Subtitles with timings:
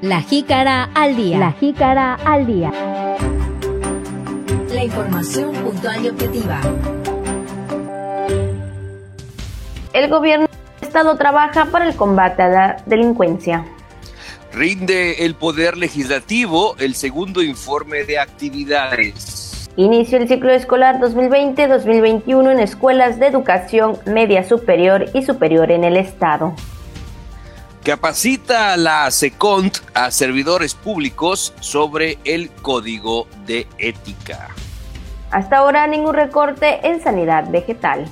[0.00, 1.38] La jícara al día.
[1.38, 2.70] La jícara al día.
[4.72, 6.60] La información puntual y objetiva.
[9.92, 13.64] El gobierno del Estado trabaja para el combate a la delincuencia.
[14.52, 19.68] Rinde el Poder Legislativo el segundo informe de actividades.
[19.74, 25.96] Inicio el ciclo escolar 2020-2021 en escuelas de educación media superior y superior en el
[25.96, 26.54] Estado.
[27.88, 34.48] Capacita la SECONT a servidores públicos sobre el código de ética.
[35.30, 38.06] Hasta ahora ningún recorte en sanidad vegetal.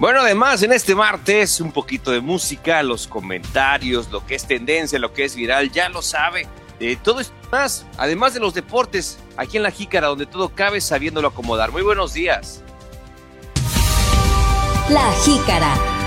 [0.00, 4.98] Bueno, además en este martes un poquito de música, los comentarios, lo que es tendencia,
[4.98, 6.48] lo que es viral, ya lo sabe.
[6.80, 10.80] Eh, todo esto más, además de los deportes, aquí en La Jícara, donde todo cabe
[10.80, 11.70] sabiéndolo acomodar.
[11.70, 12.60] Muy buenos días.
[14.88, 16.03] La Jícara.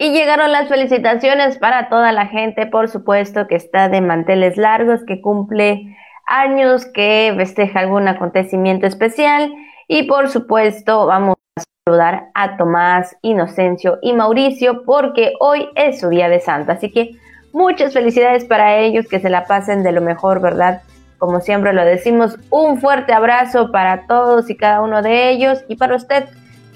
[0.00, 5.04] Y llegaron las felicitaciones para toda la gente, por supuesto, que está de manteles largos,
[5.04, 9.52] que cumple años, que festeja algún acontecimiento especial.
[9.88, 16.08] Y por supuesto, vamos a saludar a Tomás, Inocencio y Mauricio, porque hoy es su
[16.10, 16.70] día de santo.
[16.70, 17.10] Así que
[17.52, 20.82] muchas felicidades para ellos, que se la pasen de lo mejor, ¿verdad?
[21.18, 25.74] Como siempre lo decimos, un fuerte abrazo para todos y cada uno de ellos y
[25.74, 26.26] para usted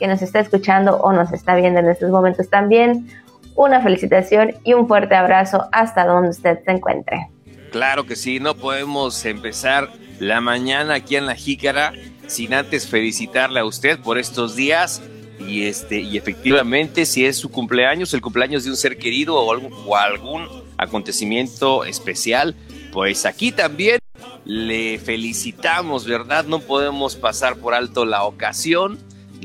[0.03, 3.07] que nos está escuchando o nos está viendo en estos momentos también.
[3.55, 7.29] Una felicitación y un fuerte abrazo hasta donde usted se encuentre.
[7.71, 11.93] Claro que sí, no podemos empezar la mañana aquí en la Jícara
[12.27, 15.01] sin antes felicitarle a usted por estos días
[15.39, 19.53] y este y efectivamente si es su cumpleaños, el cumpleaños de un ser querido o
[19.53, 22.57] algún, o algún acontecimiento especial,
[22.93, 24.01] pues aquí también
[24.45, 26.45] le felicitamos, ¿verdad?
[26.45, 28.99] No podemos pasar por alto la ocasión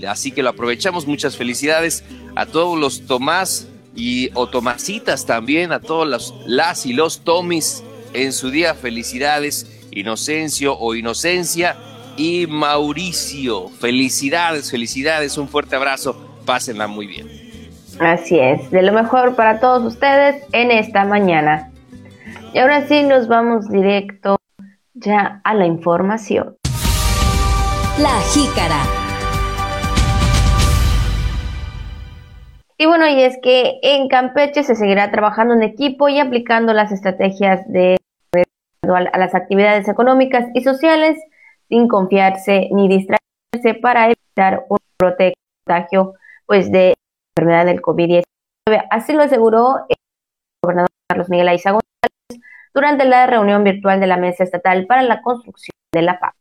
[0.05, 1.07] Así que lo aprovechamos.
[1.07, 2.03] Muchas felicidades
[2.35, 7.83] a todos los Tomás y o Tomasitas también, a todos los, las y los Tomis
[8.13, 8.75] en su día.
[8.75, 11.75] Felicidades, Inocencio o Inocencia
[12.17, 13.69] y Mauricio.
[13.69, 16.39] Felicidades, felicidades, un fuerte abrazo.
[16.45, 17.47] Pásenla muy bien.
[17.99, 21.71] Así es, de lo mejor para todos ustedes en esta mañana.
[22.53, 24.37] Y ahora sí nos vamos directo
[24.93, 26.55] ya a la información.
[27.99, 29.06] La jícara.
[32.77, 36.91] Y bueno, y es que en Campeche se seguirá trabajando en equipo y aplicando las
[36.91, 37.97] estrategias de
[38.83, 41.17] a las actividades económicas y sociales
[41.67, 45.33] sin confiarse ni distraerse para evitar un brote
[45.65, 46.13] contagio
[46.45, 46.93] pues de
[47.35, 48.23] enfermedad del COVID-19.
[48.89, 49.97] Así lo aseguró el
[50.63, 55.21] gobernador Carlos Miguel Aiza González durante la reunión virtual de la Mesa Estatal para la
[55.21, 56.35] Construcción de la Paz.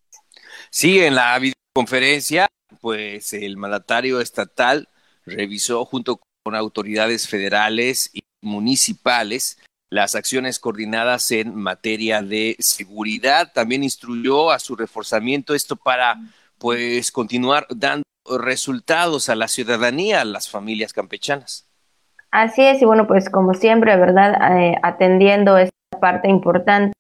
[0.71, 2.47] Sí, en la videoconferencia,
[2.81, 4.89] pues el mandatario estatal
[5.25, 9.59] revisó junto con autoridades federales y municipales
[9.91, 13.53] las acciones coordinadas en materia de seguridad.
[13.53, 16.17] También instruyó a su reforzamiento esto para
[16.59, 18.05] pues continuar dando
[18.39, 21.69] resultados a la ciudadanía, a las familias campechanas.
[22.31, 24.59] Así es, y bueno, pues como siempre, ¿verdad?
[24.59, 26.93] Eh, atendiendo esta parte importante,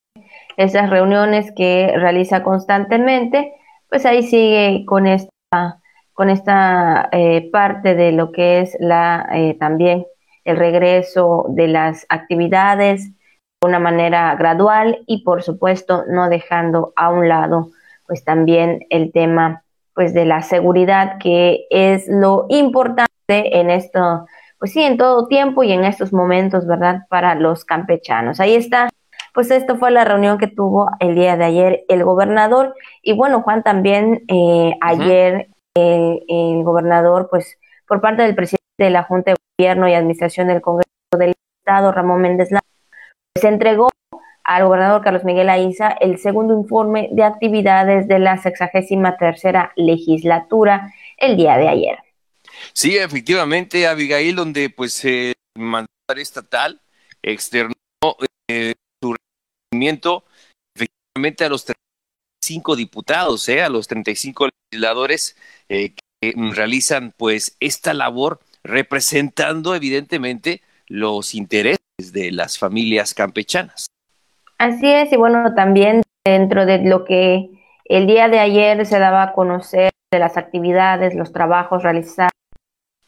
[0.56, 3.52] esas reuniones que realiza constantemente,
[3.88, 5.80] pues ahí sigue con esta
[6.16, 10.06] con esta eh, parte de lo que es la eh, también
[10.44, 13.12] el regreso de las actividades
[13.60, 17.68] de una manera gradual y por supuesto no dejando a un lado
[18.06, 19.62] pues también el tema
[19.94, 24.24] pues de la seguridad que es lo importante en esto
[24.58, 28.40] pues sí en todo tiempo y en estos momentos verdad para los campechanos.
[28.40, 28.88] Ahí está.
[29.34, 32.74] Pues esto fue la reunión que tuvo el día de ayer el gobernador.
[33.02, 39.02] Y bueno Juan también eh, ayer el, gobernador, pues por parte del presidente de la
[39.04, 40.88] Junta de Gobierno y Administración del Congreso
[41.18, 42.62] del Estado, Ramón Méndez Lama,
[43.34, 43.88] se pues, entregó
[44.44, 50.92] al gobernador Carlos Miguel Aiza el segundo informe de actividades de la sexagésima tercera legislatura
[51.18, 51.98] el día de ayer.
[52.72, 56.80] Sí, efectivamente, Abigail, donde pues el mandatario estatal
[57.22, 57.74] externó
[58.48, 60.24] eh, su reconocimiento
[60.74, 61.64] efectivamente a los
[62.46, 65.36] 35 diputados, eh, a los 35 legisladores
[65.68, 73.86] eh, que realizan pues esta labor representando evidentemente los intereses de las familias campechanas.
[74.58, 77.50] Así es, y bueno, también dentro de lo que
[77.84, 82.32] el día de ayer se daba a conocer de las actividades, los trabajos realizados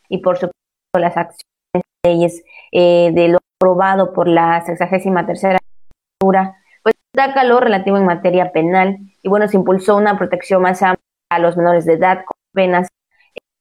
[0.09, 0.53] y por supuesto
[0.95, 2.43] las acciones leyes
[2.73, 5.59] eh, de lo aprobado por la 63 tercera
[7.27, 11.39] da lo relativo en materia penal y bueno, se impulsó una protección más amplia a
[11.39, 12.89] los menores de edad penas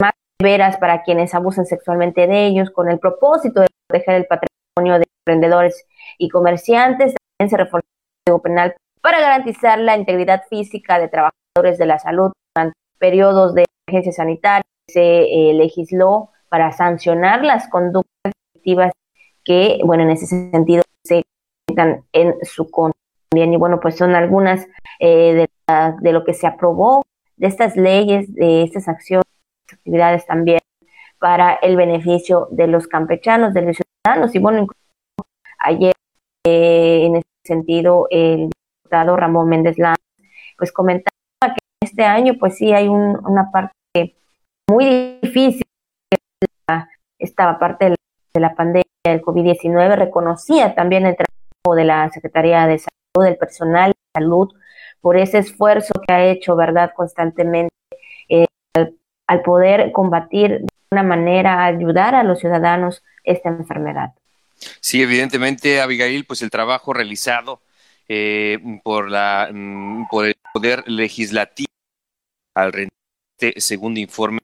[0.01, 4.99] más severas para quienes abusen sexualmente de ellos, con el propósito de proteger el patrimonio
[4.99, 5.85] de emprendedores
[6.17, 7.15] y comerciantes.
[7.37, 11.99] También se reforzó el Código Penal para garantizar la integridad física de trabajadores de la
[11.99, 14.63] salud durante periodos de emergencia sanitaria.
[14.87, 18.33] Se eh, legisló para sancionar las conductas
[19.43, 21.23] que, bueno, en ese sentido se
[22.13, 23.06] en su contra.
[23.29, 24.67] También, y bueno, pues son algunas
[24.99, 27.03] eh, de, de lo que se aprobó
[27.35, 29.25] de estas leyes, de estas acciones,
[29.71, 30.59] actividades también
[31.19, 34.35] para el beneficio de los campechanos, de los ciudadanos.
[34.35, 34.67] Y bueno,
[35.59, 35.93] ayer
[36.45, 39.97] eh, en ese sentido el diputado Ramón Méndez Lanz
[40.57, 44.15] pues comentaba que este año pues sí hay un, una parte
[44.69, 45.63] muy difícil,
[47.19, 47.95] esta parte de la,
[48.33, 53.37] de la pandemia del COVID-19, reconocía también el trabajo de la Secretaría de Salud, del
[53.37, 54.53] personal de salud,
[55.01, 57.73] por ese esfuerzo que ha hecho, ¿verdad?, constantemente
[58.29, 64.13] eh, al, poder combatir de una manera, ayudar a los ciudadanos esta enfermedad.
[64.79, 67.61] Sí, evidentemente, Abigail, pues el trabajo realizado
[68.07, 71.67] eh, por, la, mm, por el Poder Legislativo
[72.55, 72.71] al
[73.39, 74.39] este segundo informe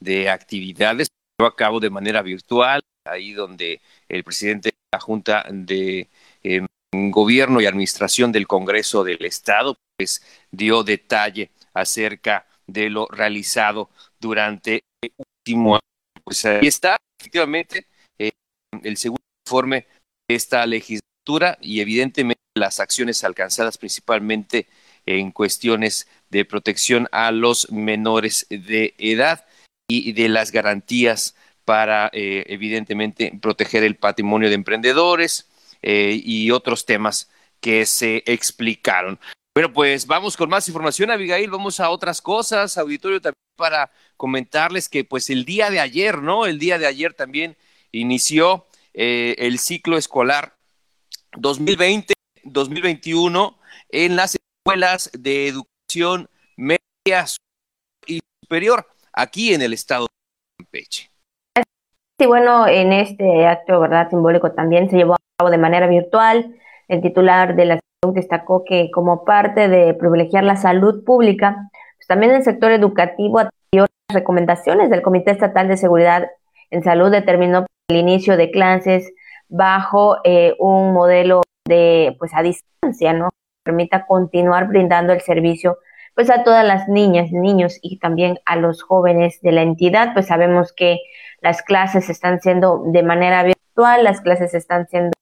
[0.00, 5.44] de actividades se a cabo de manera virtual, ahí donde el presidente de la Junta
[5.50, 6.08] de
[6.42, 13.90] eh, Gobierno y Administración del Congreso del Estado pues dio detalle acerca de lo realizado
[14.20, 15.80] durante el último año.
[16.24, 17.86] Pues ahí está, efectivamente,
[18.18, 18.30] eh,
[18.82, 19.86] el segundo informe
[20.28, 24.66] de esta legislatura y evidentemente las acciones alcanzadas principalmente
[25.04, 29.46] en cuestiones de protección a los menores de edad
[29.90, 35.48] y de las garantías para, eh, evidentemente, proteger el patrimonio de emprendedores
[35.90, 37.30] eh, y otros temas
[37.60, 39.18] que se explicaron.
[39.54, 41.48] Bueno, pues vamos con más información, Abigail.
[41.48, 46.44] Vamos a otras cosas, auditorio también para comentarles que pues el día de ayer, ¿no?
[46.44, 47.56] El día de ayer también
[47.90, 50.56] inició eh, el ciclo escolar
[51.32, 53.56] 2020-2021
[53.88, 57.24] en las escuelas de educación media
[58.06, 60.10] y superior aquí en el estado de
[60.64, 61.10] Campeche.
[62.20, 64.10] Sí, bueno, en este acto, ¿verdad?
[64.10, 66.54] Simbólico también se llevó a de manera virtual.
[66.88, 67.80] El titular de la
[68.12, 73.86] destacó que como parte de privilegiar la salud pública, pues también el sector educativo atendió
[74.08, 76.28] las recomendaciones del Comité Estatal de Seguridad
[76.70, 79.10] en Salud determinó el inicio de clases
[79.48, 83.30] bajo eh, un modelo de pues a distancia, ¿no?
[83.62, 85.78] Permita continuar brindando el servicio
[86.14, 90.26] pues a todas las niñas, niños y también a los jóvenes de la entidad, pues
[90.26, 90.98] sabemos que
[91.40, 95.12] las clases están siendo de manera virtual, las clases están siendo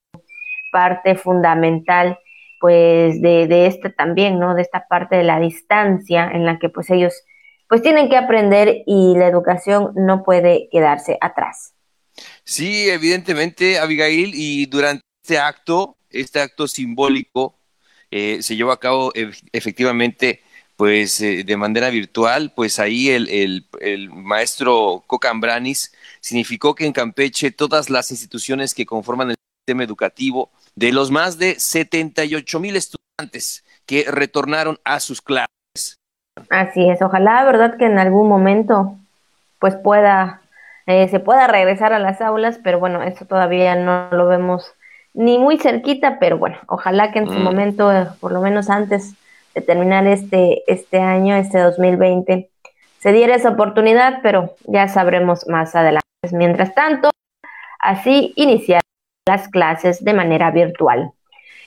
[0.71, 2.19] parte fundamental
[2.61, 4.55] pues de, de esta también, ¿no?
[4.55, 7.15] De esta parte de la distancia en la que pues ellos
[7.69, 11.75] pues tienen que aprender y la educación no puede quedarse atrás.
[12.45, 17.59] Sí, evidentemente, Abigail, y durante este acto, este acto simbólico,
[18.11, 19.13] eh, se llevó a cabo
[19.53, 20.41] efectivamente
[20.77, 26.93] pues eh, de manera virtual, pues ahí el, el, el maestro Cocambranis significó que en
[26.93, 29.36] Campeche todas las instituciones que conforman el
[29.67, 35.99] sistema educativo de los más de 78 mil estudiantes que retornaron a sus clases.
[36.51, 38.97] Así es, ojalá, verdad, que en algún momento
[39.59, 40.43] pues pueda,
[40.87, 44.73] eh, se pueda regresar a las aulas, pero bueno, eso todavía no lo vemos
[45.15, 47.43] ni muy cerquita, pero bueno, ojalá que en su mm.
[47.43, 49.15] momento, eh, por lo menos antes
[49.53, 52.51] de terminar este, este año, este 2020,
[53.01, 56.07] se diera esa oportunidad, pero ya sabremos más adelante.
[56.31, 57.11] Mientras tanto,
[57.81, 58.86] así iniciar
[59.27, 61.13] las clases de manera virtual.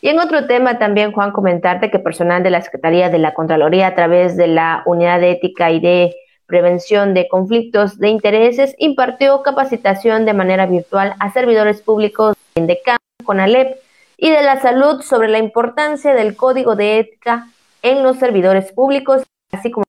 [0.01, 3.87] Y en otro tema también, Juan, comentarte que personal de la Secretaría de la Contraloría
[3.87, 9.43] a través de la Unidad de Ética y de Prevención de Conflictos de Intereses impartió
[9.43, 13.77] capacitación de manera virtual a servidores públicos de INDECAM, CONALEP
[14.17, 17.49] y de la salud sobre la importancia del código de ética
[17.81, 19.83] en los servidores públicos, así como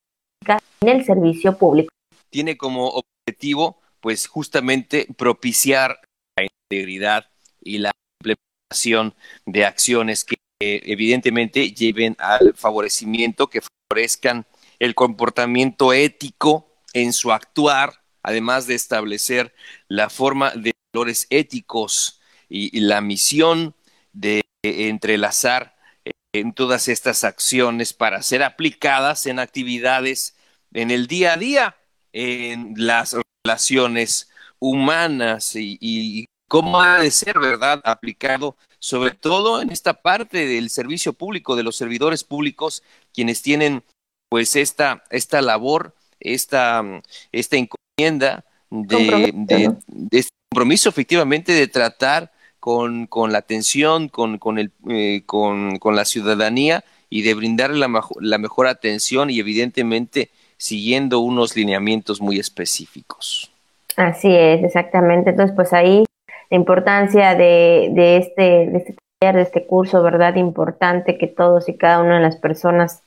[0.81, 1.89] en el servicio público.
[2.29, 5.99] Tiene como objetivo, pues justamente propiciar
[6.35, 7.30] la integridad
[7.61, 9.15] y la implementación
[9.45, 14.45] de acciones que eh, evidentemente lleven al favorecimiento, que favorezcan
[14.79, 19.53] el comportamiento ético en su actuar, además de establecer
[19.87, 23.75] la forma de valores éticos y, la misión
[24.13, 25.75] de entrelazar
[26.05, 30.35] eh, en todas estas acciones para ser aplicadas en actividades
[30.73, 31.77] en el día a día,
[32.13, 39.71] en las relaciones humanas y, y cómo ha de ser, ¿verdad?, aplicado, sobre todo en
[39.71, 43.83] esta parte del servicio público, de los servidores públicos, quienes tienen
[44.27, 46.83] pues esta, esta labor, esta,
[47.31, 54.37] esta encomienda de, de, de, este compromiso efectivamente de tratar con, con la atención, con,
[54.37, 57.89] con, el, eh, con, con, la ciudadanía y de brindarle la,
[58.19, 63.49] la mejor atención y evidentemente siguiendo unos lineamientos muy específicos.
[63.95, 65.29] Así es, exactamente.
[65.29, 66.03] Entonces, pues ahí
[66.51, 70.35] la importancia de, de, este, de este taller, de este curso, ¿verdad?
[70.35, 73.03] Importante que todos y cada una de las personas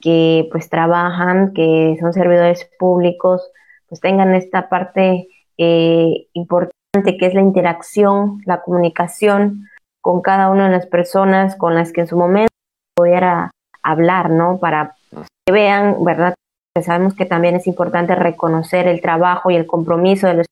[0.00, 3.48] que pues trabajan, que son servidores públicos,
[3.88, 9.68] pues tengan esta parte eh, importante que es la interacción, la comunicación
[10.02, 12.52] con cada una de las personas con las que en su momento
[12.96, 14.58] pudiera hablar, ¿no?
[14.58, 14.96] Para
[15.46, 16.34] que vean, ¿verdad?
[16.74, 20.46] Que sabemos que también es importante reconocer el trabajo y el compromiso de los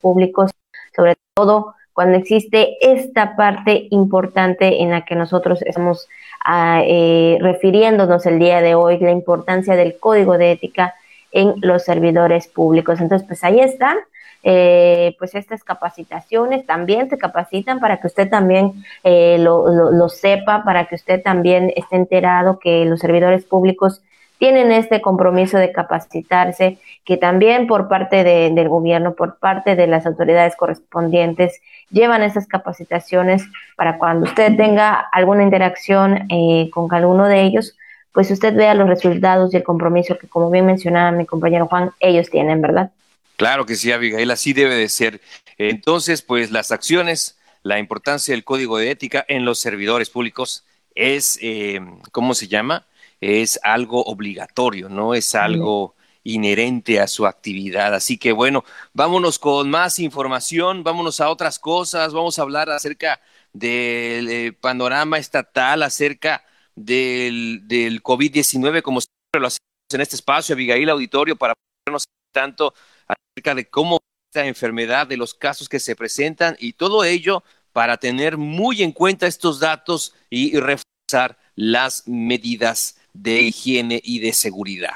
[0.00, 0.50] públicos,
[0.98, 6.08] sobre todo cuando existe esta parte importante en la que nosotros estamos
[6.44, 10.94] ah, eh, refiriéndonos el día de hoy, la importancia del código de ética
[11.30, 13.00] en los servidores públicos.
[13.00, 13.98] Entonces, pues ahí están
[14.44, 20.62] eh, pues estas capacitaciones también se capacitan para que usted también eh, lo, lo, sepa,
[20.64, 24.02] para que usted también esté enterado que los servidores públicos
[24.38, 30.06] tienen este compromiso de capacitarse, que también por parte del gobierno, por parte de las
[30.06, 33.42] autoridades correspondientes, llevan esas capacitaciones
[33.76, 37.76] para cuando usted tenga alguna interacción eh, con cada uno de ellos,
[38.12, 41.90] pues usted vea los resultados y el compromiso que, como bien mencionaba mi compañero Juan,
[42.00, 42.90] ellos tienen, ¿verdad?
[43.36, 45.20] Claro que sí, Abigail, así debe de ser.
[45.58, 50.64] Entonces, pues las acciones, la importancia del código de ética en los servidores públicos
[50.94, 51.80] es, eh,
[52.10, 52.84] ¿cómo se llama?
[53.20, 57.94] Es algo obligatorio, no es algo inherente a su actividad.
[57.94, 63.20] Así que bueno, vámonos con más información, vámonos a otras cosas, vamos a hablar acerca
[63.52, 66.44] del eh, panorama estatal, acerca
[66.74, 72.74] del, del COVID-19, como siempre lo hacemos en este espacio, Abigail Auditorio, para ponernos tanto
[73.06, 73.98] acerca de cómo
[74.30, 78.92] esta enfermedad, de los casos que se presentan y todo ello para tener muy en
[78.92, 84.94] cuenta estos datos y reforzar las medidas de higiene y de seguridad.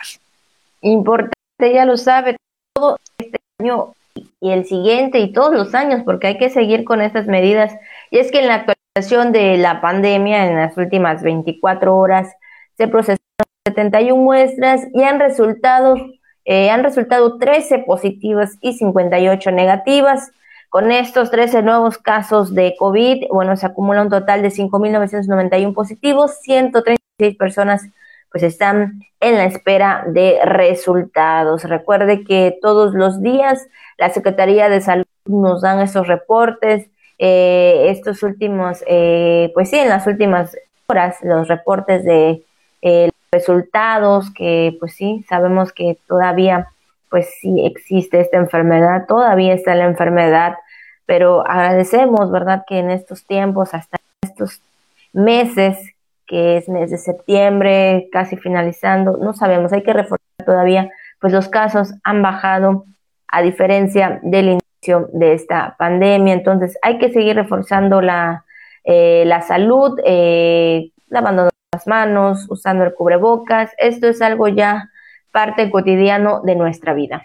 [0.81, 2.37] Importante, ya lo sabe,
[2.75, 3.95] todo este año
[4.41, 7.73] y el siguiente y todos los años, porque hay que seguir con estas medidas.
[8.11, 12.33] Y es que en la actualización de la pandemia, en las últimas 24 horas,
[12.77, 13.19] se procesaron
[13.67, 15.97] 71 muestras y han resultado
[16.45, 20.33] eh, han resultado 13 positivas y 58 negativas.
[20.69, 26.39] Con estos 13 nuevos casos de COVID, bueno, se acumula un total de 5.991 positivos,
[26.43, 27.83] 136 personas
[28.33, 31.65] pues están en la espera de resultados.
[31.65, 38.23] Recuerde que todos los días la Secretaría de Salud nos dan estos reportes, eh, estos
[38.23, 40.57] últimos, eh, pues sí, en las últimas
[40.89, 42.43] horas, los reportes de
[43.31, 46.69] resultados que pues sí, sabemos que todavía
[47.13, 50.57] pues sí existe esta enfermedad, todavía está la enfermedad,
[51.05, 52.65] pero agradecemos, ¿verdad?
[52.67, 54.63] Que en estos tiempos, hasta estos
[55.13, 55.77] meses,
[56.27, 61.49] que es mes de septiembre, casi finalizando, no sabemos, hay que reforzar todavía, pues los
[61.49, 62.87] casos han bajado
[63.29, 68.45] a diferencia del inicio de esta pandemia, entonces hay que seguir reforzando la,
[68.85, 73.71] eh, la salud, eh, lavando las manos, usando el cubrebocas.
[73.79, 74.91] Esto es algo ya
[75.31, 77.25] parte cotidiano de nuestra vida.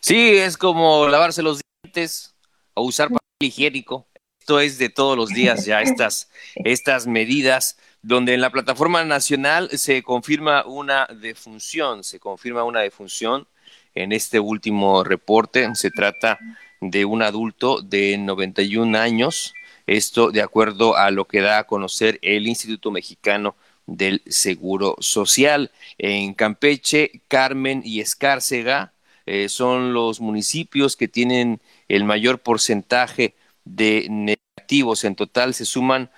[0.00, 2.34] Sí, es como lavarse los dientes
[2.74, 4.06] o usar papel higiénico.
[4.38, 9.70] Esto es de todos los días ya estas, estas medidas donde en la plataforma nacional
[9.70, 13.46] se confirma una defunción, se confirma una defunción
[13.94, 15.74] en este último reporte.
[15.74, 16.38] Se trata
[16.80, 19.54] de un adulto de 91 años
[19.90, 25.72] esto de acuerdo a lo que da a conocer el Instituto Mexicano del Seguro Social.
[25.98, 28.92] En Campeche, Carmen y Escárcega
[29.26, 35.02] eh, son los municipios que tienen el mayor porcentaje de negativos.
[35.02, 36.08] En total se suman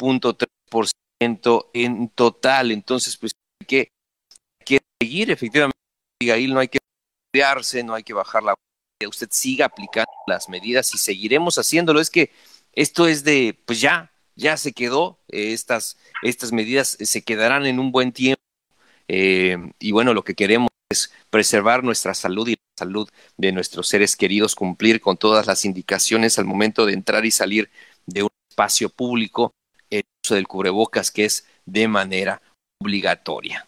[0.00, 2.72] 83.3% en total.
[2.72, 3.92] Entonces, pues hay que,
[4.64, 5.76] que seguir efectivamente,
[6.48, 6.78] no hay que
[7.84, 8.54] no hay que bajar la
[9.08, 12.00] usted siga aplicando las medidas y seguiremos haciéndolo.
[12.00, 12.32] Es que
[12.72, 17.78] esto es de, pues ya, ya se quedó, eh, estas, estas medidas se quedarán en
[17.78, 18.42] un buen tiempo
[19.08, 23.88] eh, y bueno, lo que queremos es preservar nuestra salud y la salud de nuestros
[23.88, 27.70] seres queridos, cumplir con todas las indicaciones al momento de entrar y salir
[28.06, 29.52] de un espacio público,
[30.24, 32.40] uso del cubrebocas que es de manera
[32.80, 33.66] obligatoria.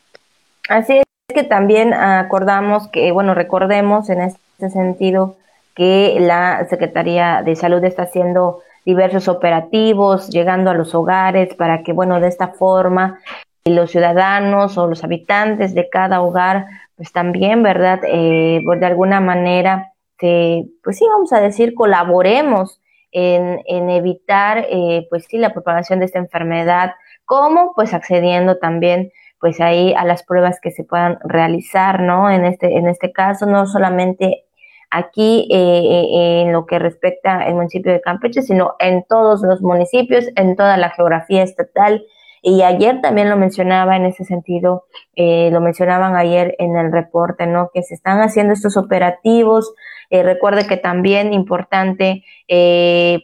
[0.68, 1.04] Así es
[1.35, 5.37] que también acordamos que, bueno, recordemos en este sentido
[5.75, 11.92] que la Secretaría de Salud está haciendo diversos operativos, llegando a los hogares para que,
[11.92, 13.21] bueno, de esta forma
[13.64, 16.66] los ciudadanos o los habitantes de cada hogar,
[16.97, 18.00] pues también, ¿verdad?
[18.04, 19.92] Eh, pues de alguna manera
[20.23, 22.80] este, pues sí, vamos a decir, colaboremos
[23.12, 26.92] en, en evitar, eh, pues sí, la propagación de esta enfermedad,
[27.25, 32.31] como pues accediendo también pues ahí a las pruebas que se puedan realizar, ¿no?
[32.31, 34.45] En este, en este caso, no solamente
[34.90, 40.26] aquí eh, en lo que respecta al municipio de Campeche, sino en todos los municipios,
[40.37, 42.04] en toda la geografía estatal.
[42.43, 44.85] Y ayer también lo mencionaba en ese sentido,
[45.15, 47.71] eh, lo mencionaban ayer en el reporte, ¿no?
[47.73, 49.73] Que se están haciendo estos operativos.
[50.11, 52.25] recuerde que también importante,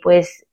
[0.03, 0.47] pues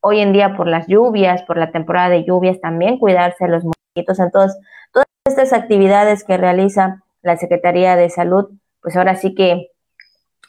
[0.00, 4.18] hoy en día por las lluvias, por la temporada de lluvias, también cuidarse los mosquitos.
[4.18, 4.58] Entonces,
[4.92, 8.50] Todas estas actividades que realiza la Secretaría de Salud,
[8.82, 9.70] pues ahora sí que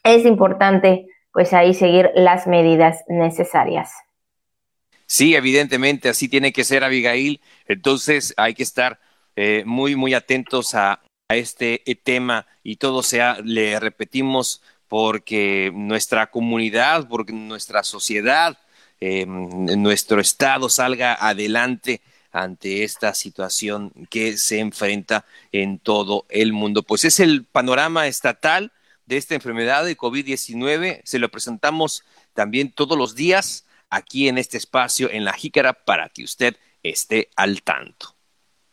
[0.03, 3.91] es importante pues ahí seguir las medidas necesarias.
[5.13, 7.39] Sí, evidentemente, así tiene que ser, Abigail.
[7.67, 8.99] Entonces hay que estar
[9.35, 17.07] eh, muy, muy atentos a, este tema y todo sea, le repetimos, porque nuestra comunidad,
[17.07, 18.57] porque nuestra sociedad,
[18.99, 22.01] eh, nuestro estado salga adelante
[22.31, 26.81] ante esta situación que se enfrenta en todo el mundo.
[26.81, 28.71] Pues es el panorama estatal
[29.05, 31.01] de esta enfermedad de COVID-19.
[31.03, 32.03] Se lo presentamos
[32.33, 37.29] también todos los días aquí en este espacio en la Jícara para que usted esté
[37.35, 38.07] al tanto.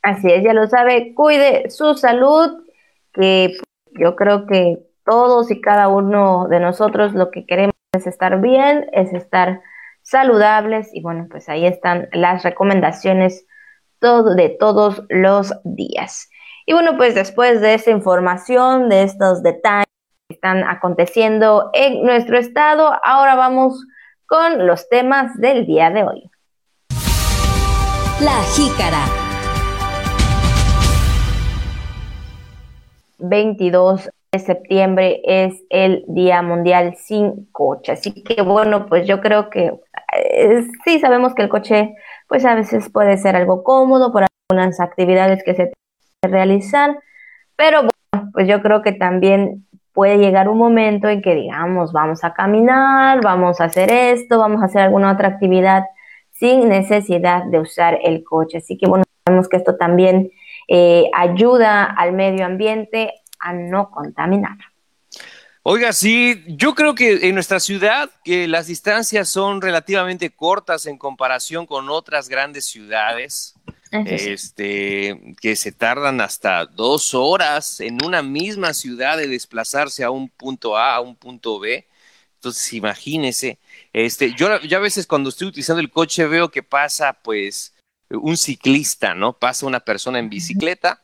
[0.03, 2.65] Así es, ya lo sabe, cuide su salud,
[3.13, 3.57] que
[3.93, 8.87] yo creo que todos y cada uno de nosotros lo que queremos es estar bien,
[8.93, 9.61] es estar
[10.03, 13.47] saludables y bueno, pues ahí están las recomendaciones
[14.01, 16.31] de todos los días.
[16.65, 19.87] Y bueno, pues después de esta información, de estos detalles
[20.29, 23.85] que están aconteciendo en nuestro estado, ahora vamos
[24.31, 26.31] con los temas del día de hoy.
[28.21, 29.05] La jícara.
[33.19, 37.91] 22 de septiembre es el Día Mundial sin coche.
[37.91, 39.73] Así que bueno, pues yo creo que
[40.17, 41.97] eh, sí sabemos que el coche
[42.29, 45.73] pues a veces puede ser algo cómodo por algunas actividades que se
[46.23, 47.01] realizan,
[47.57, 52.25] pero bueno, pues yo creo que también puede llegar un momento en que digamos, vamos
[52.25, 55.85] a caminar, vamos a hacer esto, vamos a hacer alguna otra actividad
[56.33, 58.59] sin necesidad de usar el coche.
[58.59, 60.31] Así que bueno, sabemos que esto también
[60.69, 64.57] eh, ayuda al medio ambiente a no contaminar.
[65.63, 70.97] Oiga, sí, yo creo que en nuestra ciudad que las distancias son relativamente cortas en
[70.97, 73.55] comparación con otras grandes ciudades,
[73.91, 80.29] este, que se tardan hasta dos horas en una misma ciudad de desplazarse a un
[80.29, 81.87] punto A, a un punto B.
[82.37, 83.59] Entonces, imagínese,
[83.93, 87.75] este, yo, yo a veces cuando estoy utilizando el coche veo que pasa, pues,
[88.09, 89.39] un ciclista, ¿no?
[89.39, 91.03] Pasa una persona en bicicleta,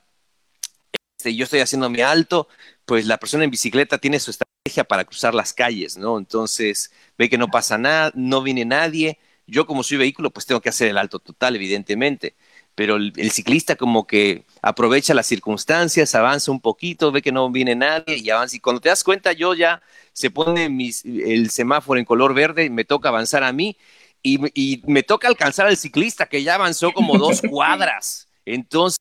[1.18, 2.48] este, yo estoy haciendo mi alto,
[2.84, 6.18] pues la persona en bicicleta tiene su estrategia para cruzar las calles, ¿no?
[6.18, 9.18] Entonces ve que no pasa nada, no viene nadie.
[9.46, 12.36] Yo como soy vehículo, pues tengo que hacer el alto total, evidentemente.
[12.76, 17.74] Pero el, ciclista como que aprovecha las circunstancias, avanza un poquito, ve que no viene
[17.74, 18.56] nadie y avanza.
[18.56, 22.84] Y cuando te das cuenta, yo ya se pone el semáforo en color verde, me
[22.84, 23.76] toca avanzar a mí
[24.22, 28.28] y, y me toca alcanzar al ciclista que ya avanzó como dos cuadras.
[28.44, 28.98] Entonces,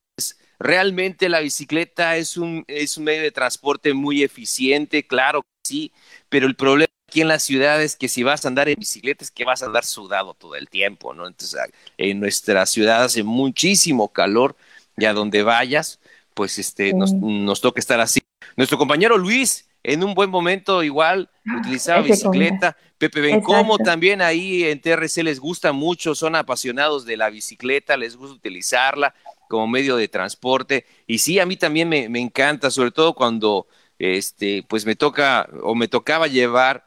[0.60, 5.94] Realmente la bicicleta es un, es un medio de transporte muy eficiente, claro que sí,
[6.30, 9.23] pero el problema aquí en la ciudad es que si vas a andar en bicicleta
[9.23, 11.28] es que vas a andar sudado todo el tiempo, ¿no?
[11.28, 11.58] Entonces,
[11.97, 14.58] en nuestra ciudad hace muchísimo calor
[14.97, 16.01] y a donde vayas,
[16.34, 18.19] pues este, nos, nos toca estar así.
[18.58, 22.75] Nuestro compañero Luis, en un buen momento igual ah, utilizaba bicicleta.
[22.97, 28.17] Pepe Bencomo también ahí en TRC les gusta mucho, son apasionados de la bicicleta, les
[28.17, 29.15] gusta utilizarla
[29.47, 30.86] como medio de transporte.
[31.08, 33.67] Y sí, a mí también me, encanta, sobre todo cuando
[33.99, 36.85] este, pues me toca o me tocaba llevar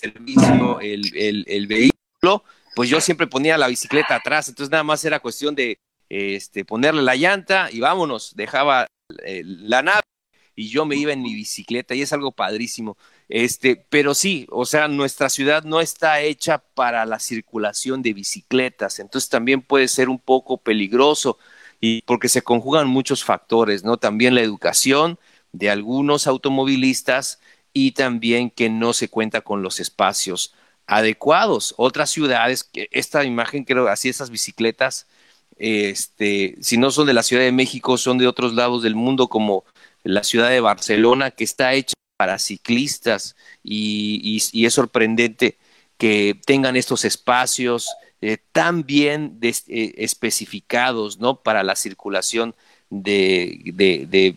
[0.00, 5.20] servicio el, el, vehículo, pues yo siempre ponía la bicicleta atrás, entonces nada más era
[5.20, 8.86] cuestión de este, ponerle la llanta y vámonos, dejaba
[9.24, 10.02] eh, la nave
[10.54, 12.98] y yo me iba en mi bicicleta y es algo padrísimo.
[13.28, 18.98] Este, pero sí, o sea, nuestra ciudad no está hecha para la circulación de bicicletas,
[18.98, 21.38] entonces también puede ser un poco peligroso
[21.80, 23.96] y porque se conjugan muchos factores, ¿no?
[23.96, 25.18] También la educación
[25.52, 27.40] de algunos automovilistas
[27.72, 30.54] y también que no se cuenta con los espacios
[30.86, 31.74] adecuados.
[31.76, 35.06] Otras ciudades, esta imagen creo así esas bicicletas,
[35.56, 39.28] este, si no son de la Ciudad de México, son de otros lados del mundo
[39.28, 39.64] como
[40.02, 45.58] la ciudad de Barcelona, que está hecha para ciclistas y, es sorprendente
[45.98, 47.88] que tengan estos espacios,
[48.22, 51.42] eh, tan bien eh, especificados ¿no?
[51.42, 52.54] para la circulación
[52.90, 53.62] de,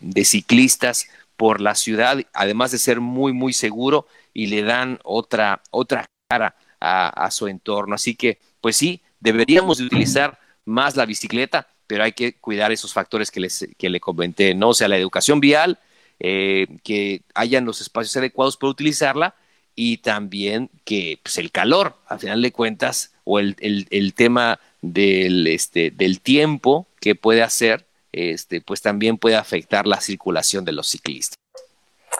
[0.00, 5.62] de, ciclistas por la ciudad, además de ser muy, muy seguro y le dan otra,
[5.70, 7.94] otra cara a, su entorno.
[7.94, 12.92] Así que, pues sí, deberíamos de utilizar más la bicicleta, pero hay que cuidar esos
[12.92, 14.70] factores que, les, que le comenté, ¿no?
[14.70, 15.78] O sea, la educación vial,
[16.20, 19.34] eh, que hayan los espacios adecuados para utilizarla
[19.74, 25.46] y también que pues, el calor, al final de cuentas, o el, el, tema del,
[25.46, 30.88] este, del tiempo que puede hacer, este, pues también puede afectar la circulación de los
[30.88, 31.36] ciclistas.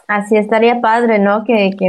[0.08, 1.44] Así estaría padre, ¿no?
[1.44, 1.88] Que, que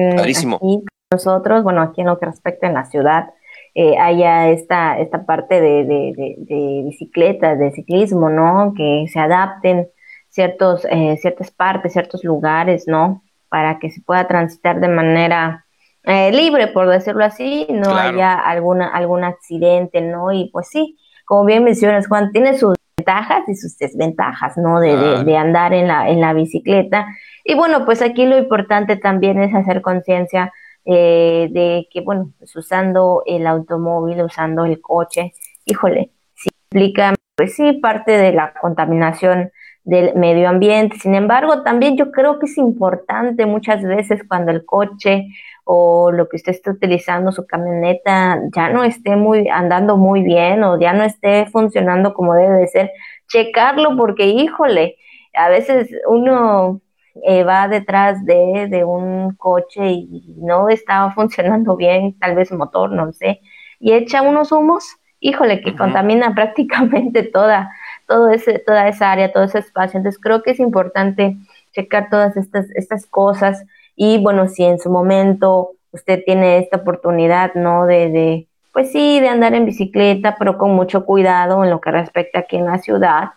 [1.11, 3.29] nosotros, bueno, aquí en lo que respecta en la ciudad,
[3.73, 8.73] eh, haya esta, esta parte de, de, de, bicicletas, de ciclismo, ¿no?
[8.75, 9.89] Que se adapten
[10.29, 13.23] ciertos, eh, ciertas partes, ciertos lugares, ¿no?
[13.49, 15.65] Para que se pueda transitar de manera
[16.03, 20.31] eh, libre, por decirlo así, no haya alguna, algún accidente, ¿no?
[20.31, 24.79] Y pues sí, como bien mencionas, Juan, tiene sus ventajas y sus desventajas, ¿no?
[24.79, 27.07] De, de, andar en la, en la bicicleta.
[27.43, 30.51] Y bueno, pues aquí lo importante también es hacer conciencia
[30.85, 35.33] eh, de que, bueno, pues usando el automóvil, usando el coche,
[35.65, 39.51] híjole, sí implica, pues sí, parte de la contaminación
[39.83, 40.97] del medio ambiente.
[40.97, 45.27] Sin embargo, también yo creo que es importante muchas veces cuando el coche
[45.65, 50.63] o lo que usted esté utilizando, su camioneta, ya no esté muy andando muy bien
[50.63, 52.91] o ya no esté funcionando como debe de ser,
[53.27, 54.97] checarlo porque, híjole,
[55.33, 56.81] a veces uno
[57.23, 62.91] eh, va detrás de, de, un coche y no está funcionando bien, tal vez motor,
[62.91, 63.41] no sé,
[63.79, 67.71] y echa unos humos, híjole, que contamina prácticamente toda,
[68.07, 69.97] todo ese, toda esa área, todo ese espacio.
[69.97, 71.37] Entonces creo que es importante
[71.71, 77.53] checar todas estas, estas cosas y bueno, si en su momento usted tiene esta oportunidad,
[77.55, 77.85] ¿no?
[77.85, 81.91] De, de, pues sí, de andar en bicicleta, pero con mucho cuidado en lo que
[81.91, 83.29] respecta aquí en la ciudad,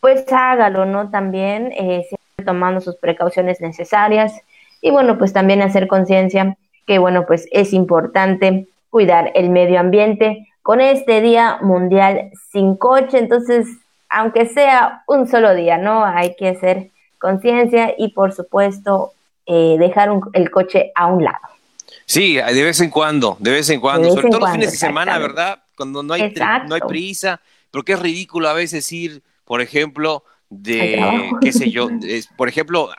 [0.00, 1.10] pues hágalo, ¿no?
[1.10, 2.06] También eh,
[2.44, 4.40] tomando sus precauciones necesarias
[4.80, 10.48] y bueno, pues también hacer conciencia que bueno, pues es importante cuidar el medio ambiente
[10.62, 13.66] con este Día Mundial sin coche, entonces,
[14.08, 16.04] aunque sea un solo día, ¿no?
[16.04, 19.12] Hay que hacer conciencia y por supuesto
[19.46, 21.38] eh, dejar el coche a un lado.
[22.06, 25.18] Sí, de vez en cuando, de vez en cuando, sobre todo los fines de semana,
[25.18, 25.62] ¿verdad?
[25.76, 26.32] Cuando no hay,
[26.68, 31.88] no hay prisa, porque es ridículo a veces ir, por ejemplo, de, qué sé yo,
[32.36, 32.90] por ejemplo,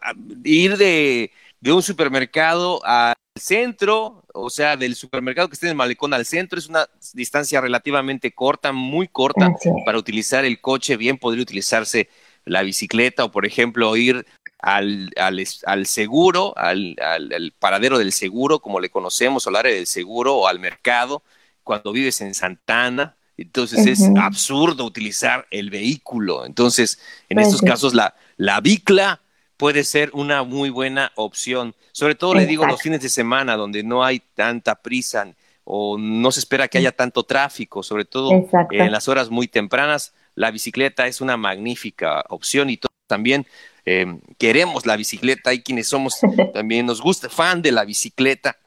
[0.44, 5.78] ir de, de un supermercado al centro, o sea, del supermercado que esté en el
[5.78, 9.54] malecón al centro, es una distancia relativamente corta, muy corta,
[9.86, 12.10] para utilizar el coche, bien podría utilizarse
[12.46, 14.26] la bicicleta o, por ejemplo, ir
[14.60, 19.88] al, al, seguro, al, al, paradero del seguro, como le conocemos, o al área del
[19.88, 21.24] seguro, o al mercado,
[21.64, 23.16] cuando vives en Santana.
[23.36, 26.46] Entonces es absurdo utilizar el vehículo.
[26.46, 29.22] Entonces, en pues estos casos, la, la bicla
[29.58, 31.74] puede ser una muy buena opción.
[31.92, 35.28] Sobre todo, le digo, los fines de semana, donde no hay tanta prisa
[35.64, 38.32] o no se espera que haya tanto tráfico, sobre todo
[38.72, 43.48] en las horas muy tempranas, la bicicleta es una magnífica opción y también
[43.86, 44.06] eh,
[44.38, 46.20] queremos la bicicleta, hay quienes somos
[46.54, 48.58] también nos gusta, fan de la bicicleta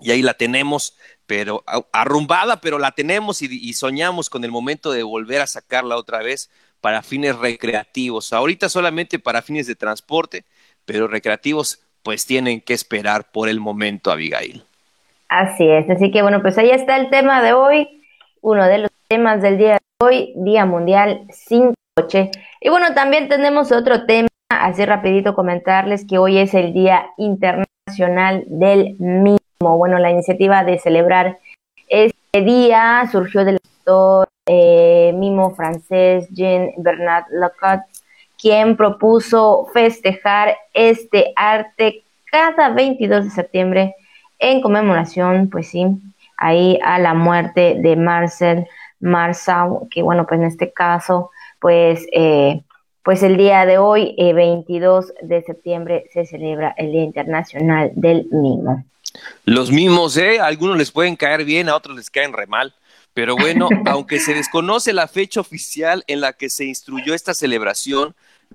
[0.00, 5.02] y ahí la tenemos, pero arrumbada, pero la tenemos y, soñamos con el momento de
[5.02, 8.32] volver a sacarla otra vez para fines recreativos.
[8.32, 10.44] Ahorita solamente para fines de transporte,
[10.84, 14.64] pero recreativos pues tienen que esperar por el momento, Abigail.
[15.28, 18.02] Así es, así que bueno, pues ahí está el tema de hoy,
[18.42, 22.30] uno de los temas del día de hoy, Día Mundial sin coche.
[22.60, 28.44] Y bueno, también tenemos otro tema así rapidito comentarles que hoy es el Día Internacional
[28.46, 29.38] del Mimo.
[29.60, 31.38] Bueno, la iniciativa de celebrar
[31.88, 37.82] este día surgió del actor eh, mimo francés Jean Bernard Lecoq,
[38.40, 43.94] quien propuso festejar este arte cada 22 de septiembre
[44.38, 45.86] en conmemoración, pues sí,
[46.36, 48.66] ahí a la muerte de Marcel
[49.00, 51.30] Marceau, que bueno, pues en este caso,
[51.60, 52.62] pues eh,
[53.04, 58.26] pues el día de hoy, 22 eh, de septiembre, se celebra el Día Internacional del
[58.30, 58.84] Mimo.
[59.44, 60.40] Los mimos, ¿eh?
[60.40, 62.74] A algunos les pueden caer bien, a otros les caen re mal.
[63.12, 68.14] Pero bueno, aunque se desconoce la fecha oficial en la que se instruyó esta celebración,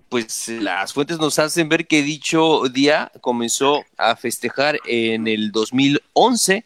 [0.10, 6.66] pues las fuentes nos hacen ver que dicho día comenzó a festejar en el 2011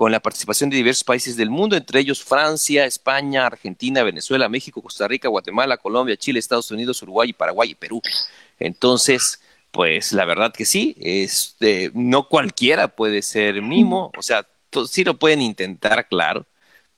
[0.00, 4.80] con la participación de diversos países del mundo, entre ellos Francia, España, Argentina, Venezuela, México,
[4.80, 8.00] Costa Rica, Guatemala, Colombia, Chile, Estados Unidos, Uruguay, Paraguay y Perú.
[8.58, 14.46] Entonces, pues la verdad que sí, este, no cualquiera puede ser mimo, o sea,
[14.88, 16.46] sí lo pueden intentar, claro,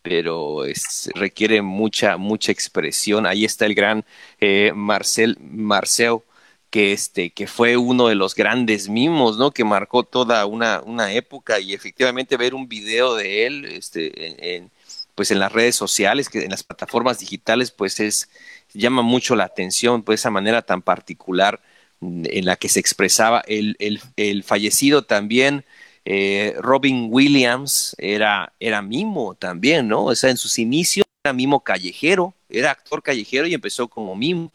[0.03, 3.27] pero es, requiere mucha, mucha expresión.
[3.27, 4.05] Ahí está el gran
[4.39, 6.25] eh, Marcel Marceo
[6.73, 9.51] que, este, que fue uno de los grandes mimos, ¿no?
[9.53, 14.71] Que marcó toda una, una época y efectivamente ver un video de él este, en,
[15.15, 18.31] pues en las redes sociales, que en las plataformas digitales, pues es,
[18.73, 21.61] llama mucho la atención, pues esa manera tan particular
[22.01, 23.77] en la que se expresaba el,
[24.17, 25.67] el, fallecido también.
[26.07, 30.07] Eh, Robin Williams era, era mimo también, ¿no?
[30.07, 34.51] O sea, en sus inicios era mimo callejero, era actor callejero y empezó como mimo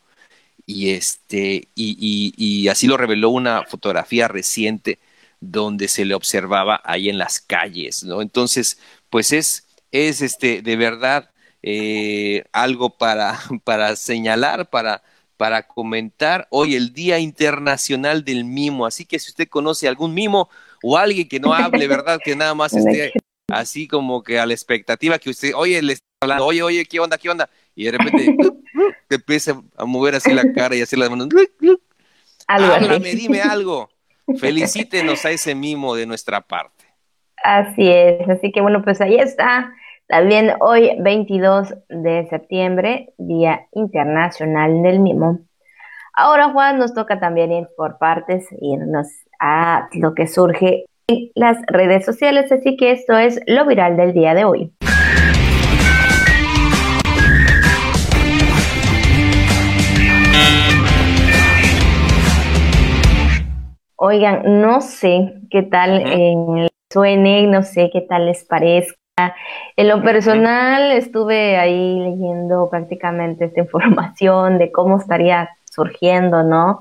[0.67, 4.99] y este y, y, así lo reveló una fotografía reciente
[5.39, 8.21] donde se le observaba ahí en las calles, ¿no?
[8.21, 11.32] Entonces, pues es, es este, de verdad
[11.63, 15.03] eh, algo para, para señalar, para,
[15.38, 18.86] para comentar hoy el Día Internacional del Mimo.
[18.86, 20.49] Así que si usted conoce algún mimo
[20.84, 22.19] o alguien que no hable, ¿verdad?
[22.23, 23.13] Que nada más esté
[23.49, 26.99] así como que a la expectativa que usted, oye, le está hablando, oye, oye, ¿qué
[26.99, 27.49] onda, qué onda?
[27.77, 28.35] Y de repente
[29.07, 31.29] te empieza a mover así la cara y hacer las manos.
[32.47, 33.87] Háblame, dime algo.
[34.39, 36.85] Felicítenos a ese mimo de nuestra parte.
[37.43, 39.71] Así es, así que bueno, pues ahí está.
[40.07, 45.41] También hoy, 22 de septiembre, Día Internacional del Mimo.
[46.13, 49.07] Ahora, Juan, nos toca también ir por partes, irnos
[49.39, 54.13] a lo que surge en las redes sociales, así que esto es lo viral del
[54.13, 54.73] día de hoy.
[63.97, 68.95] Oigan, no sé qué tal suene, no sé qué tal les parezca.
[69.75, 76.79] En lo personal estuve ahí leyendo prácticamente esta información de cómo estaría surgiendo, ¿no?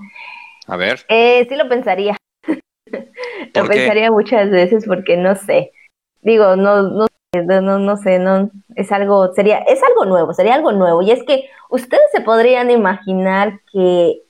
[0.66, 1.00] A ver.
[1.08, 2.16] Eh, sí lo pensaría.
[3.54, 5.72] lo pensaría muchas veces porque no sé.
[6.20, 10.72] Digo, no, no, no, no sé, no, es algo, sería, es algo nuevo, sería algo
[10.72, 11.00] nuevo.
[11.00, 14.20] Y es que ustedes se podrían imaginar que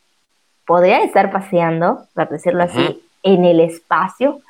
[0.67, 4.41] podría estar paseando, para decirlo así, en el espacio,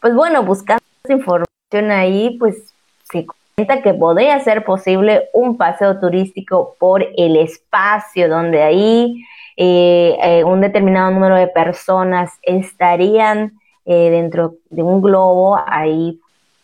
[0.00, 2.72] pues bueno, buscando esa información ahí, pues
[3.10, 9.24] se cuenta que podría ser posible un paseo turístico por el espacio, donde ahí
[9.56, 13.52] eh, eh, un determinado número de personas estarían
[13.84, 16.20] eh, dentro de un globo, ahí,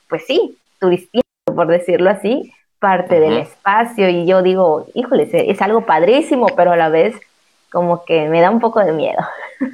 [0.09, 4.09] pues sí, turístico, por decirlo así, parte del espacio.
[4.09, 7.14] Y yo digo, híjole, es algo padrísimo, pero a la vez
[7.71, 9.19] como que me da un poco de miedo.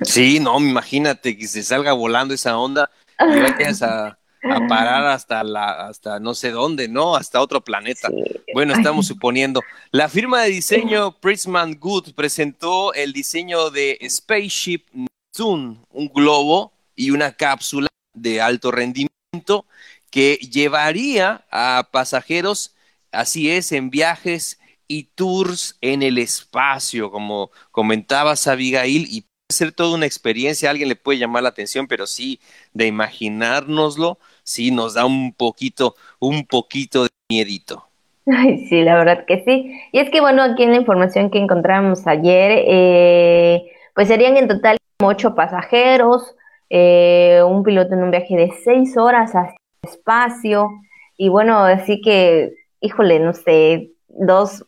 [0.02, 5.42] Sí, no, imagínate que se salga volando esa onda y vayas a, a parar hasta
[5.44, 7.16] la, hasta no sé dónde, ¿no?
[7.16, 8.08] Hasta otro planeta.
[8.52, 9.62] Bueno, estamos suponiendo.
[9.90, 17.10] La firma de diseño Prisman Good presentó el diseño de Spaceship Neptune, un globo y
[17.10, 19.66] una cápsula de alto rendimiento
[20.10, 22.74] que llevaría a pasajeros,
[23.12, 29.72] así es, en viajes y tours en el espacio, como comentabas Abigail, y puede ser
[29.72, 32.40] toda una experiencia, alguien le puede llamar la atención, pero sí,
[32.72, 37.84] de imaginárnoslo, sí nos da un poquito, un poquito de miedito.
[38.26, 39.80] Ay, sí, la verdad que sí.
[39.92, 44.48] Y es que, bueno, aquí en la información que encontramos ayer, eh, pues serían en
[44.48, 46.34] total ocho pasajeros,
[46.70, 50.70] eh, un piloto en un viaje de seis horas hacia el espacio,
[51.16, 54.66] y bueno, así que, híjole, no sé, dos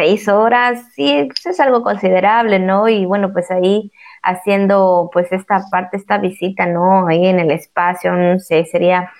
[0.00, 2.88] seis horas, sí, pues, es algo considerable, ¿no?
[2.88, 7.06] Y bueno, pues ahí haciendo pues esta parte, esta visita, ¿no?
[7.06, 9.10] Ahí en el espacio, no sé, sería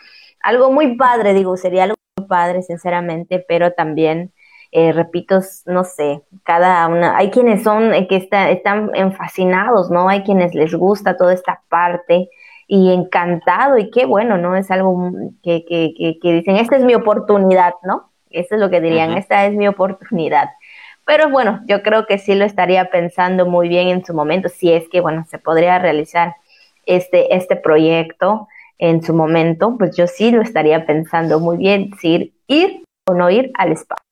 [0.43, 4.33] algo muy padre, digo, sería algo muy padre, sinceramente, pero también,
[4.73, 10.09] eh, repito, no sé, cada una, hay quienes son, eh, que está, están fascinados, ¿no?
[10.09, 12.31] Hay quienes les gusta toda esta parte
[12.67, 14.57] y encantado y qué bueno, ¿no?
[14.57, 15.13] Es algo
[15.43, 18.11] que, que, que, dicen, esta es mi oportunidad, ¿no?
[18.31, 20.51] Eso es lo que dirían, esta es mi oportunidad.
[21.11, 24.73] Pero bueno, yo creo que sí lo estaría pensando muy bien en su momento, si
[24.73, 26.37] es que, bueno, se podría realizar
[26.87, 28.47] este, este proyecto
[28.79, 33.29] en su momento, pues yo sí lo estaría pensando muy bien, si ir, o no
[33.29, 34.05] ir al espacio.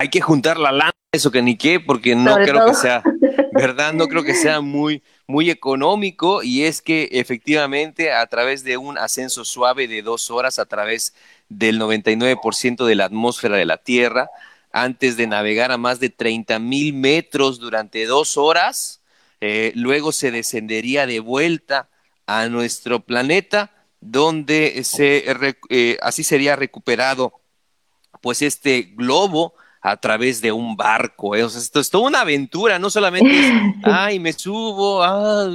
[0.00, 3.02] Hay que juntar la lana, eso que ni qué, porque no creo que sea,
[3.52, 3.92] ¿verdad?
[3.92, 8.96] No creo que sea muy, muy económico y es que efectivamente a través de un
[8.96, 11.14] ascenso suave de dos horas a través
[11.50, 14.30] del 99% de la atmósfera de la Tierra,
[14.76, 19.00] antes de navegar a más de 30 mil metros durante dos horas.
[19.40, 21.88] Eh, luego se descendería de vuelta
[22.26, 25.24] a nuestro planeta, donde se,
[25.70, 27.40] eh, así sería recuperado
[28.20, 31.34] pues este globo a través de un barco.
[31.34, 31.40] ¿eh?
[31.40, 35.48] esto es toda una aventura, no solamente es, ay, me subo, ah,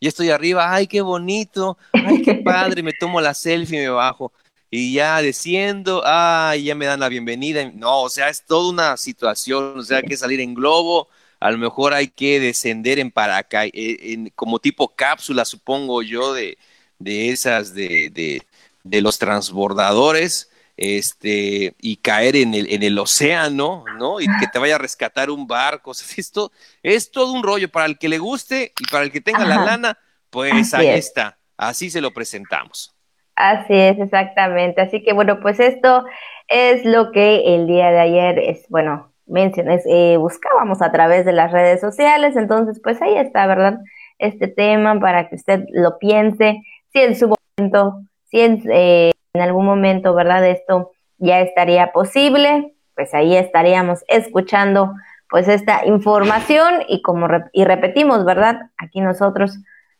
[0.00, 3.90] ya estoy arriba, ay, qué bonito, ay, qué padre, me tomo la selfie y me
[3.90, 4.32] bajo
[4.76, 7.70] y ya desciendo, ah, ya me dan la bienvenida.
[7.74, 11.08] No, o sea, es toda una situación, o sea, hay que salir en globo,
[11.38, 16.58] a lo mejor hay que descender en paracaídas, como tipo cápsula, supongo yo, de,
[16.98, 18.42] de esas de, de,
[18.82, 24.20] de los transbordadores este, y caer en el, en el océano, ¿no?
[24.20, 25.92] Y que te vaya a rescatar un barco.
[26.16, 26.50] esto
[26.82, 29.64] es todo un rollo para el que le guste y para el que tenga la
[29.64, 29.98] lana,
[30.30, 31.38] pues ahí está.
[31.56, 32.93] Así se lo presentamos.
[33.36, 34.80] Así es, exactamente.
[34.80, 36.04] Así que bueno, pues esto
[36.48, 41.32] es lo que el día de ayer es, bueno, menciones, eh, buscábamos a través de
[41.32, 42.36] las redes sociales.
[42.36, 43.78] Entonces, pues ahí está, ¿verdad?
[44.18, 46.62] Este tema para que usted lo piense.
[46.92, 50.46] Si en su momento, si en, eh, algún momento, ¿verdad?
[50.46, 54.92] Esto ya estaría posible, pues ahí estaríamos escuchando
[55.28, 58.70] pues esta información y como y repetimos, ¿verdad?
[58.78, 59.58] Aquí nosotros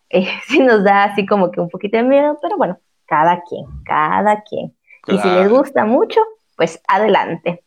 [0.09, 3.65] eh, sí nos da así como que un poquito de miedo, pero bueno, cada quien,
[3.85, 4.75] cada quien.
[5.07, 6.19] Y si les gusta mucho,
[6.55, 7.63] pues adelante.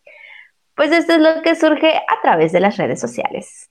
[0.75, 3.69] Pues esto es lo que surge a través de las redes sociales.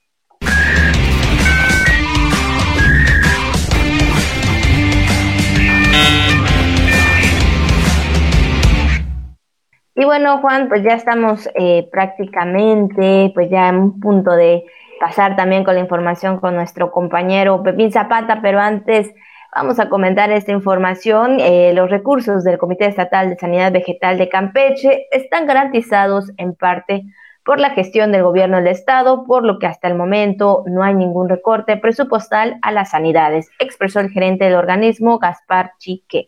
[9.95, 14.63] Y bueno, Juan, pues ya estamos eh, prácticamente, pues ya en un punto de
[14.97, 19.13] pasar también con la información con nuestro compañero Pepín Zapata, pero antes
[19.55, 21.39] vamos a comentar esta información.
[21.39, 27.03] Eh, los recursos del Comité Estatal de Sanidad Vegetal de Campeche están garantizados en parte
[27.43, 30.93] por la gestión del gobierno del estado, por lo que hasta el momento no hay
[30.93, 36.27] ningún recorte presupuestal a las sanidades, expresó el gerente del organismo, Gaspar Chique.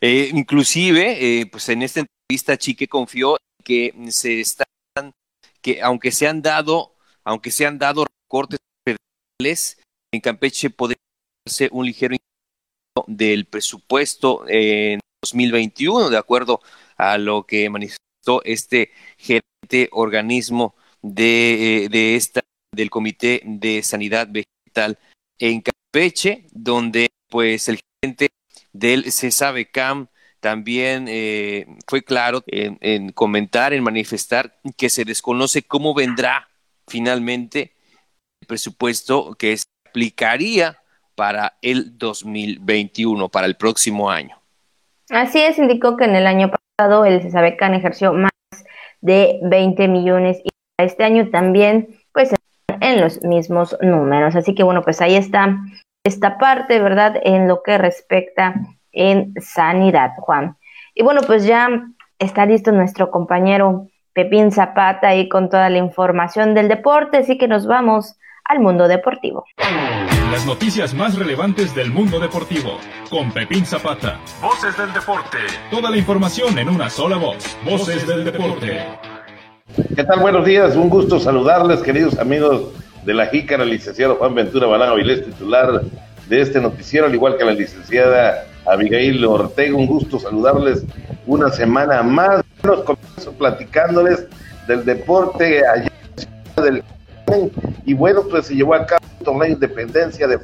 [0.00, 4.66] Eh, inclusive, pues en este vista Chique confió que se están,
[5.60, 9.80] que aunque se han dado, aunque se han dado recortes federales,
[10.12, 10.99] en Campeche podría
[11.50, 12.16] ser un ligero
[13.06, 16.60] del presupuesto en 2021, de acuerdo
[16.96, 22.40] a lo que manifestó este gerente organismo de, de esta
[22.74, 24.98] del Comité de Sanidad Vegetal
[25.38, 28.28] en Campeche, donde pues el gerente
[28.72, 30.08] del CESABECAM
[30.40, 36.48] también eh, fue claro en, comentar, en manifestar que se desconoce cómo vendrá
[36.88, 37.74] finalmente
[38.40, 40.79] el presupuesto que se aplicaría
[41.20, 44.38] para el 2021, para el próximo año.
[45.10, 48.30] Así es, indicó que en el año pasado el CESABECAN ejerció más
[49.02, 52.34] de 20 millones y este año también pues
[52.80, 54.34] en los mismos números.
[54.34, 55.58] Así que bueno, pues ahí está
[56.04, 57.16] esta parte, ¿verdad?
[57.22, 58.54] En lo que respecta
[58.90, 60.56] en sanidad, Juan.
[60.94, 61.68] Y bueno, pues ya
[62.18, 67.46] está listo nuestro compañero Pepín Zapata ahí con toda la información del deporte, así que
[67.46, 69.44] nos vamos al mundo deportivo.
[70.30, 72.78] Las noticias más relevantes del mundo deportivo
[73.10, 74.18] con Pepín Zapata.
[74.40, 75.38] Voces del deporte.
[75.70, 77.56] Toda la información en una sola voz.
[77.64, 78.86] Voces del deporte.
[79.94, 80.20] ¿Qué tal?
[80.20, 80.76] Buenos días.
[80.76, 82.72] Un gusto saludarles, queridos amigos
[83.04, 85.82] de la Jícara, licenciado Juan Ventura Balán Avilés, titular
[86.28, 90.84] de este noticiero, al igual que la licenciada Abigail Ortega, un gusto saludarles
[91.26, 92.42] una semana más.
[92.62, 94.26] Nos comienzo platicándoles
[94.68, 95.90] del deporte allá
[96.62, 96.84] del
[97.84, 100.38] y bueno, pues se llevó a cabo un torneo de independencia de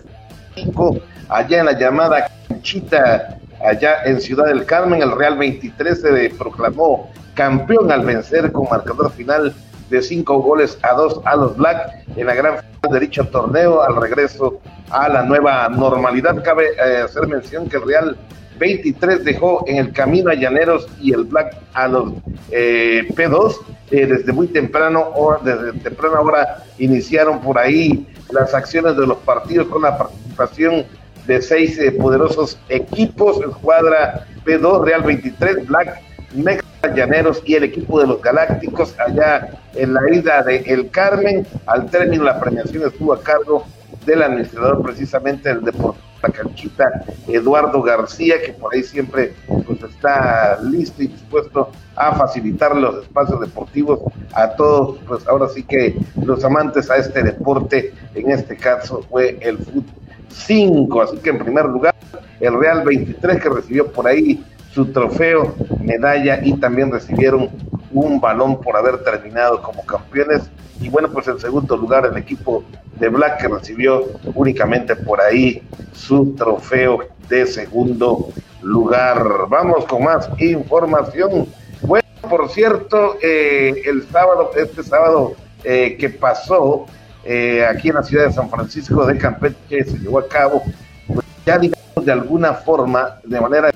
[0.54, 6.30] México allá en la llamada Canchita, allá en Ciudad del Carmen, el Real 23 se
[6.38, 9.54] proclamó campeón al vencer con marcador final
[9.90, 13.82] de cinco goles a dos a los Black en la gran final de dicho torneo
[13.82, 16.42] al regreso a la nueva normalidad.
[16.42, 18.16] Cabe eh, hacer mención que el Real
[18.58, 22.12] 23 dejó en el camino a Llaneros y el Black a los
[22.50, 23.56] eh, P2
[23.90, 29.18] eh, desde muy temprano, o desde temprana hora iniciaron por ahí las acciones de los
[29.18, 30.84] partidos con la participación
[31.26, 36.00] de seis poderosos equipos, escuadra P2, Real 23, Black
[36.34, 41.46] Nexa Llaneros y el equipo de los Galácticos allá en la isla de El Carmen.
[41.66, 43.66] Al término la premiación estuvo a cargo
[44.04, 49.34] del administrador precisamente del Deportivo La Canchita, Eduardo García, que por ahí siempre
[49.66, 54.00] pues, está listo y dispuesto a facilitar los espacios deportivos
[54.34, 59.38] a todos, pues ahora sí que los amantes a este deporte, en este caso fue
[59.40, 59.84] el fútbol
[60.28, 61.94] 5, así que en primer lugar
[62.40, 67.48] el Real 23 que recibió por ahí su trofeo, medalla y también recibieron
[67.92, 70.50] un balón por haber terminado como campeones.
[70.80, 72.64] Y bueno, pues en segundo lugar el equipo
[72.98, 74.04] de Black que recibió
[74.34, 75.62] únicamente por ahí
[75.92, 78.28] su trofeo de segundo
[78.62, 79.24] lugar.
[79.48, 81.46] Vamos con más información.
[81.82, 86.86] Bueno, por cierto, eh, el sábado, este sábado eh, que pasó
[87.24, 90.62] eh, aquí en la ciudad de San Francisco de Campeche se llevó a cabo,
[91.06, 93.70] pues ya digamos de alguna forma, de manera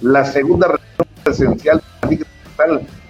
[0.00, 2.26] la segunda reunión presencial de la Liga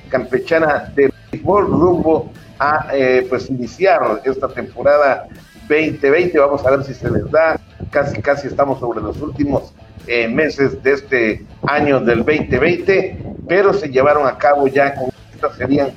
[0.09, 5.27] Campechana de Rumbo a eh, pues iniciar esta temporada
[5.69, 6.39] 2020.
[6.39, 7.59] Vamos a ver si se les da.
[7.91, 9.73] Casi, casi estamos sobre los últimos
[10.07, 15.57] eh, meses de este año del 2020, pero se llevaron a cabo ya con estas
[15.57, 15.93] serían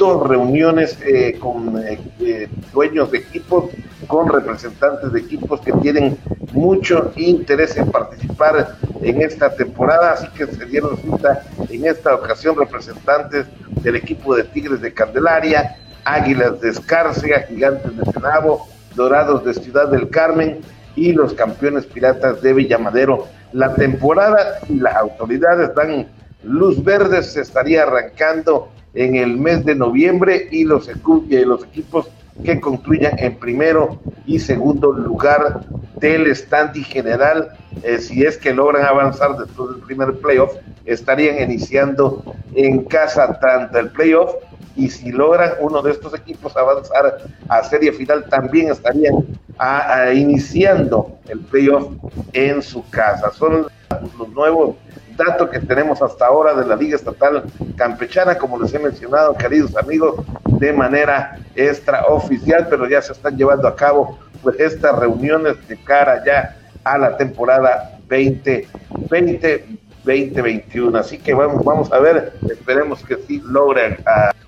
[0.00, 3.70] reuniones eh, con eh, dueños de equipos,
[4.06, 6.18] con representantes de equipos que tienen
[6.52, 12.56] mucho interés en participar en esta temporada, así que se dieron cita en esta ocasión
[12.56, 13.46] representantes
[13.82, 19.88] del equipo de Tigres de Candelaria, Águilas de Escárcega, Gigantes de Senabo, Dorados de Ciudad
[19.88, 20.60] del Carmen
[20.96, 23.28] y los campeones piratas de Villamadero.
[23.52, 26.08] La temporada y las autoridades dan
[26.42, 32.08] luz verde, se estaría arrancando en el mes de noviembre y los, equipos
[32.44, 35.60] que concluyan en primero y segundo lugar
[35.96, 37.50] del standing general,
[37.82, 40.54] eh, si es que logran avanzar después del primer playoff,
[40.86, 44.34] estarían iniciando en casa tanto el playoff
[44.76, 47.18] y si logran uno de estos equipos avanzar
[47.48, 49.26] a serie final, también estarían
[50.14, 51.88] iniciando el playoff
[52.32, 53.30] en su casa.
[53.32, 53.66] Son
[54.18, 54.76] los nuevos
[55.20, 57.44] datos que tenemos hasta ahora de la Liga Estatal
[57.76, 63.68] Campechana, como les he mencionado, queridos amigos, de manera extraoficial, pero ya se están llevando
[63.68, 70.98] a cabo pues estas reuniones de cara ya a la temporada 2020 2021.
[70.98, 73.98] Así que vamos, vamos a ver, esperemos que sí logren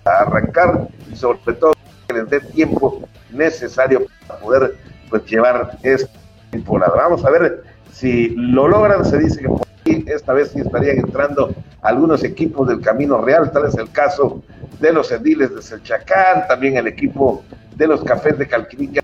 [0.04, 1.74] arrancar y sobre todo
[2.08, 4.76] que les dé tiempo necesario para poder
[5.10, 6.10] pues llevar esta
[6.50, 6.94] temporada.
[6.96, 7.62] Vamos a ver
[7.92, 9.48] si lo logran, se dice que
[9.82, 14.42] aquí esta vez sí estarían entrando algunos equipos del Camino Real, tal es el caso
[14.80, 17.42] de los ediles de Selchacán, también el equipo
[17.76, 19.00] de los Cafés de Calquinique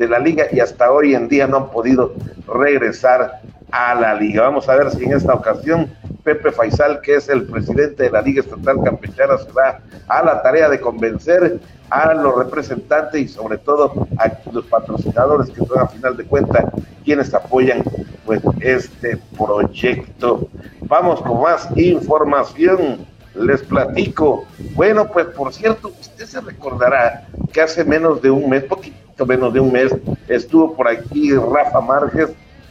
[0.00, 2.14] de la liga y hasta hoy en día no han podido
[2.48, 4.44] regresar a la liga.
[4.44, 5.92] Vamos a ver si en esta ocasión
[6.24, 9.78] Pepe Faisal, que es el presidente de la Liga Estatal Campechana, se va
[10.08, 15.66] a la tarea de convencer a los representantes y sobre todo a los patrocinadores que
[15.66, 16.64] son a final de cuentas
[17.04, 17.82] quienes apoyan
[18.24, 20.48] pues este proyecto.
[20.80, 23.06] Vamos con más información.
[23.34, 24.44] Les platico.
[24.74, 28.96] Bueno, pues por cierto, usted se recordará que hace menos de un mes, poquito
[29.26, 29.94] menos de un mes,
[30.28, 32.30] estuvo por aquí Rafa Márquez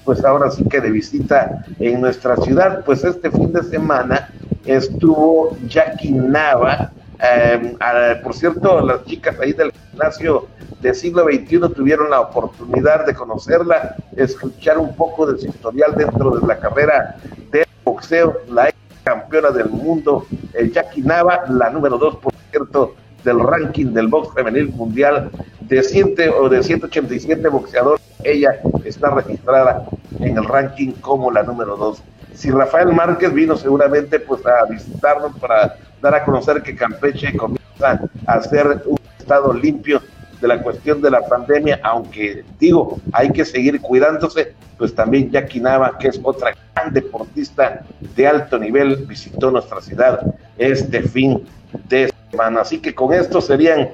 [0.10, 2.84] pues ahora sí que de visita en nuestra ciudad.
[2.84, 4.28] Pues este fin de semana
[4.66, 6.92] estuvo Jackie Nava.
[7.20, 7.78] Em,
[8.24, 10.48] por cierto, las chicas ahí del gimnasio
[10.82, 16.32] del siglo XXI tuvieron la oportunidad de conocerla, escuchar un poco de su historial dentro
[16.40, 17.18] de la carrera
[17.52, 18.74] de boxeo, la
[19.04, 24.34] campeona del mundo, el Jackie Nava, la número dos, por cierto, del ranking del box
[24.34, 25.30] femenil mundial
[25.70, 29.86] de, siete, o de 187 boxeadores ella está registrada
[30.20, 32.02] en el ranking como la número dos.
[32.34, 38.02] Si Rafael Márquez vino seguramente pues a visitarnos para dar a conocer que Campeche comienza
[38.26, 40.02] a ser un estado limpio
[40.42, 45.60] de la cuestión de la pandemia, aunque digo, hay que seguir cuidándose, pues también Jackie
[45.60, 47.82] Nava, que es otra gran deportista
[48.16, 50.22] de alto nivel, visitó nuestra ciudad
[50.58, 51.44] este fin
[51.90, 52.62] de semana.
[52.62, 53.90] Así que con esto serían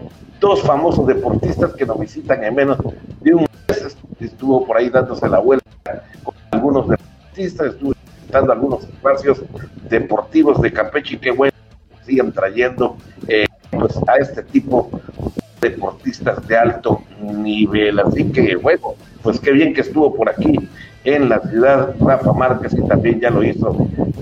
[0.45, 2.77] dos famosos deportistas que nos visitan en menos
[3.21, 3.97] de un mes.
[4.19, 5.65] Estuvo por ahí dándose la vuelta
[6.23, 9.41] con algunos deportistas, estuvo visitando algunos espacios
[9.89, 11.51] deportivos de Campeche y qué bueno
[12.05, 12.95] sigan trayendo
[13.27, 14.91] eh, pues a este tipo
[15.61, 17.99] de deportistas de alto nivel.
[17.99, 18.93] Así que bueno,
[19.23, 20.55] pues qué bien que estuvo por aquí
[21.05, 23.75] en la ciudad Rafa Márquez y también ya lo hizo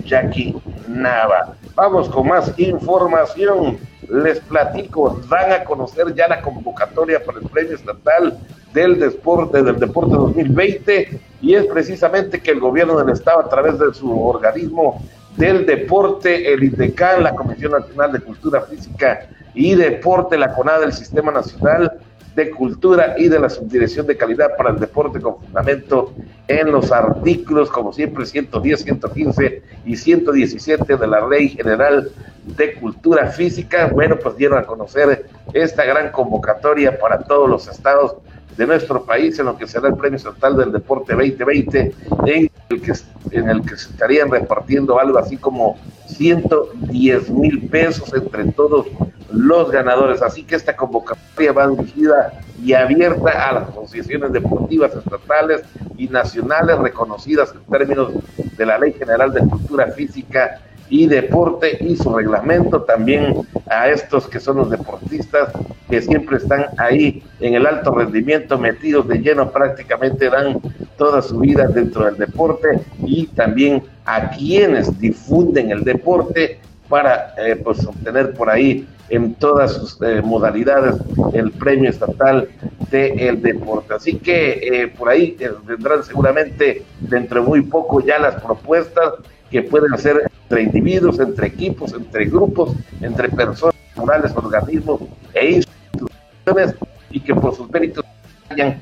[0.05, 0.55] Jackie
[0.88, 1.57] Nava.
[1.76, 3.78] Vamos con más información
[4.14, 8.38] les platico, dan a conocer ya la convocatoria para el Premio Estatal
[8.72, 13.80] del Deporte del Deporte 2020 y es precisamente que el gobierno del estado a través
[13.80, 15.03] de su organismo
[15.36, 20.93] del deporte, el INDECAN, la Comisión Nacional de Cultura Física y Deporte, la CONADA del
[20.93, 21.99] Sistema Nacional
[22.36, 26.14] de Cultura y de la Subdirección de Calidad para el Deporte con fundamento
[26.47, 32.11] en los artículos, como siempre, 110, 115 y 117 de la Ley General
[32.45, 33.87] de Cultura Física.
[33.87, 38.15] Bueno, pues dieron a conocer esta gran convocatoria para todos los estados
[38.57, 41.95] de nuestro país en lo que será el Premio Estatal del Deporte 2020,
[42.27, 42.93] en el que,
[43.31, 45.77] en el que se estarían repartiendo algo así como
[46.07, 48.87] 110 mil pesos entre todos
[49.31, 50.21] los ganadores.
[50.21, 55.63] Así que esta convocatoria va dirigida y abierta a las asociaciones deportivas estatales
[55.97, 60.61] y nacionales reconocidas en términos de la Ley General de Cultura Física
[60.93, 65.51] y deporte y su reglamento también a estos que son los deportistas
[65.89, 70.61] que siempre están ahí en el alto rendimiento metidos de lleno prácticamente dan
[70.95, 77.55] toda su vida dentro del deporte y también a quienes difunden el deporte para eh,
[77.55, 80.97] pues obtener por ahí en todas sus eh, modalidades
[81.33, 82.47] el premio estatal
[82.91, 83.95] del deporte.
[83.95, 85.35] Así que eh, por ahí
[85.65, 89.13] vendrán seguramente dentro de muy poco ya las propuestas
[89.49, 95.01] que pueden hacer entre individuos, entre equipos, entre grupos, entre personas, morales, organismos
[95.33, 96.75] e instituciones
[97.09, 98.05] y que por sus méritos
[98.49, 98.79] hayan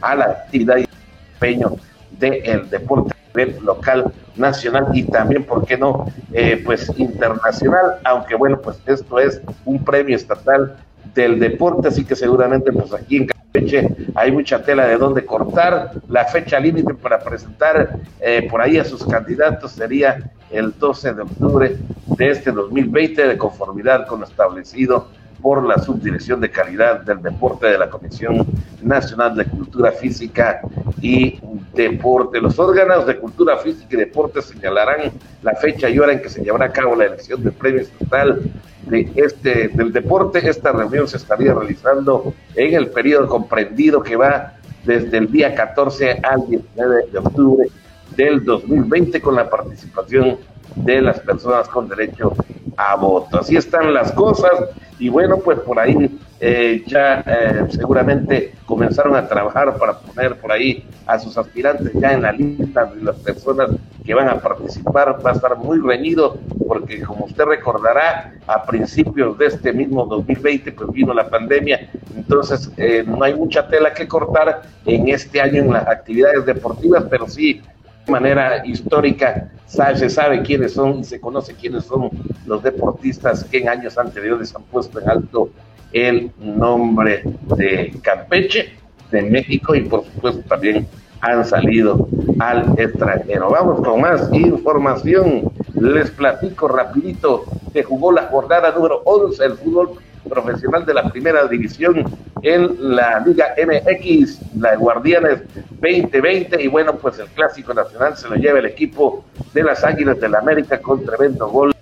[0.00, 0.86] a la actividad y
[1.34, 1.76] empeño
[2.18, 8.34] del deporte a nivel local, nacional y también, ¿por qué no?, eh, pues internacional, aunque
[8.34, 10.76] bueno, pues esto es un premio estatal
[11.14, 15.92] del deporte, así que seguramente pues aquí en Campeche hay mucha tela de dónde cortar.
[16.08, 21.22] La fecha límite para presentar eh, por ahí a sus candidatos sería el 12 de
[21.22, 21.76] octubre
[22.18, 25.08] de este 2020, de conformidad con lo establecido
[25.44, 28.46] por la Subdirección de Calidad del Deporte de la Comisión
[28.80, 30.62] Nacional de Cultura Física
[31.02, 31.38] y
[31.74, 32.40] Deporte.
[32.40, 36.42] Los órganos de Cultura Física y Deporte señalarán la fecha y hora en que se
[36.42, 38.40] llevará a cabo la elección del premio estatal
[38.86, 40.48] de este del deporte.
[40.48, 44.54] Esta reunión se estaría realizando en el periodo comprendido que va
[44.86, 47.68] desde el día 14 al 19 de octubre
[48.16, 50.38] del 2020 con la participación
[50.74, 52.32] de las personas con derecho
[52.76, 53.40] a voto.
[53.40, 54.52] Así están las cosas
[54.98, 60.52] y bueno, pues por ahí eh, ya eh, seguramente comenzaron a trabajar para poner por
[60.52, 63.70] ahí a sus aspirantes ya en la lista de las personas
[64.04, 65.18] que van a participar.
[65.24, 70.72] Va a estar muy reñido porque como usted recordará, a principios de este mismo 2020
[70.72, 75.62] pues vino la pandemia, entonces eh, no hay mucha tela que cortar en este año
[75.62, 77.62] en las actividades deportivas, pero sí
[78.06, 82.10] manera histórica se sabe quiénes son y se conoce quiénes son
[82.46, 85.50] los deportistas que en años anteriores han puesto en alto
[85.92, 87.22] el nombre
[87.56, 88.74] de Campeche,
[89.10, 90.86] de México y por supuesto también
[91.20, 92.06] han salido
[92.38, 93.50] al extranjero.
[93.50, 95.50] Vamos con más información.
[95.74, 97.44] Les platico rapidito.
[97.72, 99.98] Se jugó la jornada número 11 del fútbol
[100.28, 102.04] profesional de la primera división
[102.42, 105.42] en la Liga MX, la Guardianes
[105.80, 110.20] 2020, y bueno, pues el clásico nacional se lo lleva el equipo de las Águilas
[110.20, 111.72] del la América con tremendo gol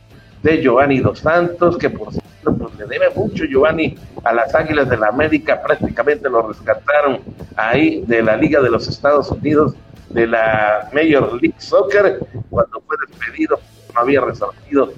[0.43, 4.89] de Giovanni Dos Santos, que por cierto pues le debe mucho Giovanni a las Águilas
[4.89, 7.21] de la América, prácticamente lo rescataron
[7.57, 9.75] ahí de la Liga de los Estados Unidos,
[10.11, 12.19] de la Major League Soccer,
[12.51, 13.59] cuando fue despedido,
[13.95, 14.93] no había resortido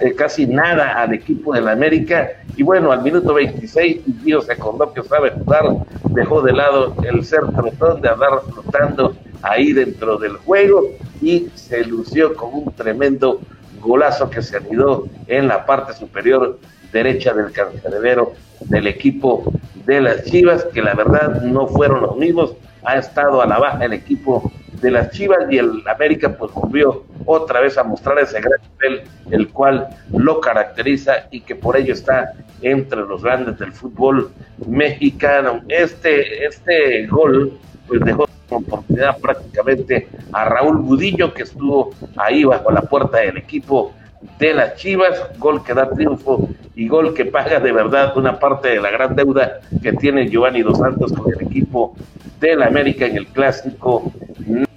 [0.00, 2.28] eh, casi, nada al equipo del América.
[2.56, 5.64] Y bueno, al minuto 26, Dios se acordó que sabe jugar,
[6.10, 10.90] dejó de lado el ser de andar flotando ahí dentro del juego
[11.20, 13.40] y se lució con un tremendo
[13.80, 16.58] golazo que se anidó en la parte superior
[16.92, 19.44] derecha del cancerbero del equipo
[19.84, 22.54] de las Chivas, que la verdad no fueron los mismos.
[22.84, 24.50] Ha estado a la baja el equipo
[24.80, 29.02] de las Chivas y el América pues volvió otra vez a mostrar ese gran nivel,
[29.30, 34.30] el cual lo caracteriza y que por ello está entre los grandes del fútbol
[34.66, 35.62] mexicano.
[35.68, 42.82] Este, este gol pues dejó oportunidad prácticamente a Raúl Budillo que estuvo ahí bajo la
[42.82, 43.92] puerta del equipo
[44.38, 48.68] de las Chivas, gol que da triunfo y gol que paga de verdad una parte
[48.68, 51.94] de la gran deuda que tiene Giovanni Dos Santos con el equipo
[52.40, 54.12] del América en el clásico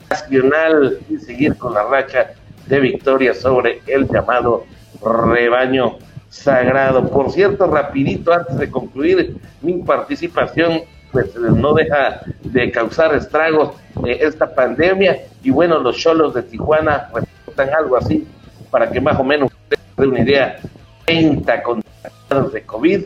[0.10, 2.32] nacional y seguir con la racha
[2.68, 4.66] de victoria sobre el llamado
[5.02, 5.98] rebaño
[6.30, 7.10] sagrado.
[7.10, 10.82] Por cierto, rapidito antes de concluir mi participación,
[11.12, 17.10] pues no deja de causar estragos eh, esta pandemia y bueno, los cholos de Tijuana
[17.14, 18.28] reportan algo así
[18.70, 20.60] para que más o menos dé una idea,
[21.06, 23.06] 30 contagiados de COVID,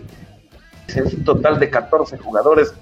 [0.87, 2.73] es un total de 14 jugadores,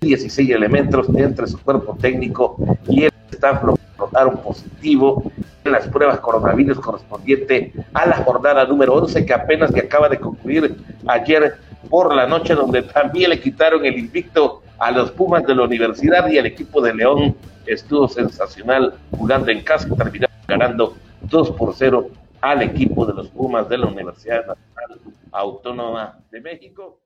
[0.00, 2.56] 16 elementos entre su cuerpo técnico
[2.88, 5.30] y el staff un positivo
[5.64, 10.18] en las pruebas coronavirus correspondiente a la jornada número 11 que apenas que acaba de
[10.18, 10.76] concluir
[11.06, 11.56] ayer
[11.90, 16.28] por la noche donde también le quitaron el invicto a los Pumas de la universidad
[16.28, 17.36] y el equipo de León
[17.66, 22.08] estuvo sensacional jugando en casa y terminaron ganando 2 por 0
[22.40, 25.00] al equipo de los Pumas de la Universidad Nacional
[25.32, 27.00] Autónoma de México.